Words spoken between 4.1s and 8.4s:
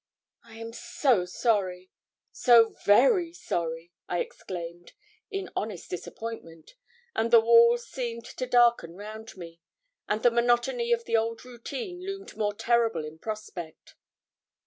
exclaimed, in honest disappointment, and the walls seemed